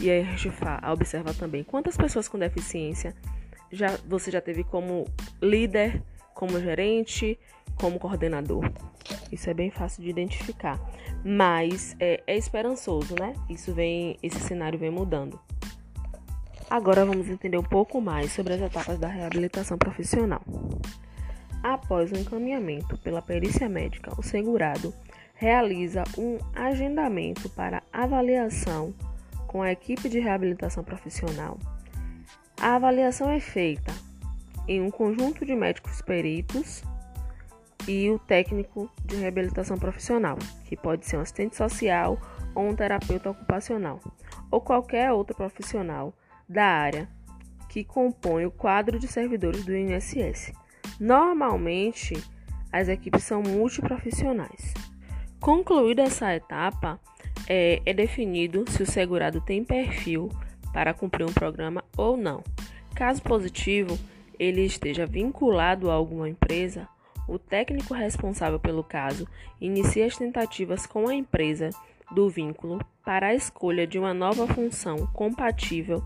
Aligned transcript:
E 0.00 0.10
aí 0.10 0.22
a 0.22 0.24
gente 0.24 0.50
observa 0.90 1.32
também 1.32 1.62
quantas 1.62 1.96
pessoas 1.96 2.26
com 2.26 2.36
deficiência 2.36 3.14
já, 3.70 3.96
você 4.08 4.28
já 4.28 4.40
teve 4.40 4.64
como 4.64 5.06
líder, 5.40 6.02
como 6.34 6.60
gerente, 6.60 7.38
como 7.76 8.00
coordenador. 8.00 8.68
Isso 9.30 9.48
é 9.48 9.54
bem 9.54 9.70
fácil 9.70 10.02
de 10.02 10.10
identificar, 10.10 10.80
mas 11.24 11.94
é, 12.00 12.24
é 12.26 12.36
esperançoso, 12.36 13.14
né? 13.14 13.34
Isso 13.48 13.72
vem, 13.72 14.18
esse 14.20 14.40
cenário 14.40 14.76
vem 14.76 14.90
mudando. 14.90 15.38
Agora 16.68 17.06
vamos 17.06 17.28
entender 17.28 17.56
um 17.56 17.62
pouco 17.62 18.00
mais 18.00 18.32
sobre 18.32 18.54
as 18.54 18.60
etapas 18.60 18.98
da 18.98 19.06
reabilitação 19.06 19.78
profissional. 19.78 20.42
Após 21.62 22.10
o 22.10 22.16
encaminhamento 22.16 22.98
pela 22.98 23.22
perícia 23.22 23.68
médica, 23.68 24.12
o 24.18 24.24
segurado 24.24 24.92
realiza 25.42 26.04
um 26.16 26.38
agendamento 26.54 27.48
para 27.48 27.82
avaliação 27.92 28.94
com 29.48 29.60
a 29.60 29.72
equipe 29.72 30.08
de 30.08 30.20
reabilitação 30.20 30.84
profissional. 30.84 31.58
A 32.60 32.76
avaliação 32.76 33.28
é 33.28 33.40
feita 33.40 33.92
em 34.68 34.80
um 34.80 34.88
conjunto 34.88 35.44
de 35.44 35.52
médicos 35.56 36.00
peritos 36.00 36.84
e 37.88 38.08
o 38.08 38.20
técnico 38.20 38.88
de 39.04 39.16
reabilitação 39.16 39.76
profissional, 39.76 40.38
que 40.66 40.76
pode 40.76 41.06
ser 41.06 41.16
um 41.16 41.22
assistente 41.22 41.56
social 41.56 42.20
ou 42.54 42.68
um 42.68 42.76
terapeuta 42.76 43.30
ocupacional, 43.30 43.98
ou 44.48 44.60
qualquer 44.60 45.10
outro 45.10 45.34
profissional 45.34 46.14
da 46.48 46.66
área 46.66 47.08
que 47.68 47.82
compõe 47.82 48.46
o 48.46 48.50
quadro 48.52 48.96
de 48.96 49.08
servidores 49.08 49.64
do 49.64 49.74
INSS. 49.74 50.52
Normalmente, 51.00 52.14
as 52.70 52.86
equipes 52.86 53.24
são 53.24 53.42
multiprofissionais. 53.42 54.71
Concluída 55.42 56.02
essa 56.02 56.32
etapa, 56.32 57.00
é, 57.48 57.82
é, 57.84 57.92
definido 57.92 58.64
se 58.70 58.80
o 58.80 58.86
segurado 58.86 59.40
tem 59.40 59.64
perfil 59.64 60.30
para 60.72 60.94
cumprir 60.94 61.24
um 61.24 61.32
programa 61.32 61.82
ou 61.96 62.16
não. 62.16 62.44
Caso 62.94 63.20
positivo, 63.20 63.98
ele 64.38 64.64
esteja 64.64 65.04
vinculado 65.04 65.90
a 65.90 65.94
alguma 65.94 66.28
empresa, 66.28 66.88
o 67.26 67.40
técnico 67.40 67.92
responsável 67.92 68.60
pelo 68.60 68.84
caso 68.84 69.26
inicia 69.60 70.06
as 70.06 70.16
tentativas 70.16 70.86
com 70.86 71.08
a 71.08 71.14
empresa 71.14 71.70
do 72.12 72.30
vínculo 72.30 72.78
para 73.04 73.26
a 73.26 73.34
escolha 73.34 73.84
de 73.84 73.98
uma 73.98 74.14
nova 74.14 74.46
função 74.46 75.08
compatível 75.08 76.04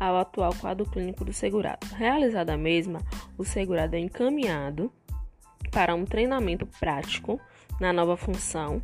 ao 0.00 0.16
atual 0.16 0.52
quadro 0.56 0.84
clínico 0.86 1.24
do 1.24 1.32
segurado. 1.32 1.86
Realizada 1.94 2.52
a 2.52 2.58
mesma, 2.58 3.00
o 3.38 3.44
segurado 3.44 3.94
é 3.94 4.00
encaminhado 4.00 4.92
para 5.70 5.94
um 5.94 6.04
treinamento 6.04 6.66
prático 6.66 7.40
na 7.80 7.92
nova 7.92 8.16
função 8.16 8.82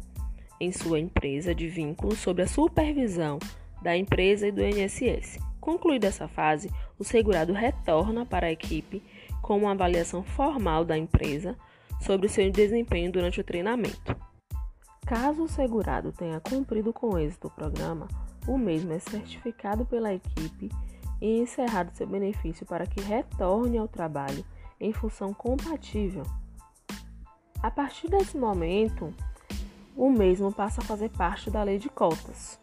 em 0.59 0.73
sua 0.73 0.99
empresa 0.99 1.55
de 1.55 1.69
vínculo 1.69 2.17
sob 2.17 2.43
a 2.43 2.49
supervisão 2.49 3.39
da 3.83 3.97
empresa 3.97 4.49
e 4.49 4.53
do 4.53 4.63
INSS. 4.63 5.39
Concluída 5.61 6.07
essa 6.07 6.27
fase, 6.27 6.71
o 6.99 7.05
segurado 7.05 7.53
retorna 7.53 8.25
para 8.25 8.47
a 8.47 8.53
equipe 8.53 9.03
com 9.43 9.59
uma 9.59 9.73
avaliação 9.73 10.25
formal 10.25 10.85
da 10.85 10.97
empresa 10.97 11.57
sobre 12.01 12.27
o 12.27 12.31
seu 12.31 12.51
desempenho 12.51 13.13
durante 13.13 13.41
o 13.41 13.45
treinamento. 13.45 14.17
Caso 15.07 15.45
o 15.45 15.49
segurado 15.49 16.11
tenha 16.11 16.41
cumprido 16.41 16.93
com 16.93 17.19
êxito 17.19 17.49
o 17.49 17.51
programa, 17.51 18.09
o 18.47 18.57
mesmo 18.57 18.93
é 18.93 18.99
certificado 18.99 19.85
pela 19.85 20.15
equipe 20.15 20.71
e 21.21 21.39
encerrado 21.39 21.95
seu 21.95 22.07
benefício 22.07 22.67
para 22.67 22.87
que 22.87 23.01
retorne 23.01 23.79
ao 23.79 23.89
trabalho 23.89 24.45
em 24.81 24.93
função 24.93 25.33
compatível. 25.33 26.25
A 27.67 27.71
partir 27.73 28.09
desse 28.09 28.39
momento, 28.39 29.13
o 29.97 30.09
mesmo 30.09 30.53
passa 30.53 30.81
a 30.81 30.85
fazer 30.85 31.09
parte 31.09 31.51
da 31.51 31.65
lei 31.65 31.81
de 31.81 31.89
cotas. 31.89 32.61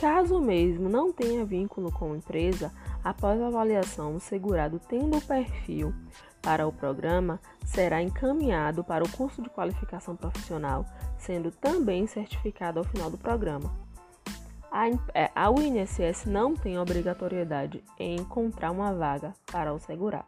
Caso 0.00 0.38
o 0.38 0.40
mesmo 0.40 0.88
não 0.88 1.12
tenha 1.12 1.44
vínculo 1.44 1.92
com 1.92 2.14
a 2.14 2.16
empresa, 2.16 2.72
após 3.04 3.38
a 3.38 3.48
avaliação, 3.48 4.16
o 4.16 4.18
segurado 4.20 4.80
tendo 4.88 5.18
o 5.18 5.20
perfil 5.20 5.92
para 6.40 6.66
o 6.66 6.72
programa 6.72 7.38
será 7.62 8.00
encaminhado 8.00 8.82
para 8.82 9.04
o 9.04 9.12
curso 9.12 9.42
de 9.42 9.50
qualificação 9.50 10.16
profissional, 10.16 10.86
sendo 11.18 11.50
também 11.50 12.06
certificado 12.06 12.78
ao 12.78 12.86
final 12.86 13.10
do 13.10 13.18
programa. 13.18 13.70
A, 14.72 14.88
é, 15.12 15.30
a 15.34 15.50
UNSS 15.50 16.24
não 16.24 16.54
tem 16.54 16.78
obrigatoriedade 16.78 17.84
em 17.98 18.16
encontrar 18.16 18.70
uma 18.70 18.94
vaga 18.94 19.34
para 19.52 19.74
o 19.74 19.78
segurado. 19.78 20.24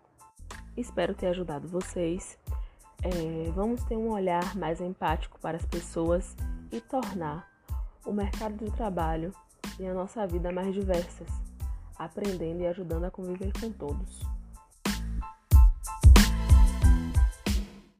Espero 0.76 1.14
ter 1.14 1.28
ajudado 1.28 1.66
vocês. 1.66 2.38
É, 3.02 3.50
vamos 3.52 3.84
ter 3.84 3.96
um 3.96 4.10
olhar 4.10 4.56
mais 4.56 4.80
empático 4.80 5.38
para 5.40 5.56
as 5.56 5.64
pessoas 5.64 6.36
e 6.72 6.80
tornar 6.80 7.48
o 8.04 8.12
mercado 8.12 8.56
de 8.56 8.70
trabalho 8.72 9.32
e 9.78 9.86
a 9.86 9.94
nossa 9.94 10.26
vida 10.26 10.50
mais 10.50 10.74
diversas, 10.74 11.28
aprendendo 11.96 12.62
e 12.62 12.66
ajudando 12.66 13.04
a 13.04 13.10
conviver 13.10 13.52
com 13.60 13.70
todos. 13.70 14.37